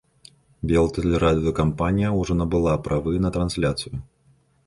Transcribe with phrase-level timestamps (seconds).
[0.69, 3.95] Белтэлерадыёкампанія ўжо набыла правы на трансляцыю.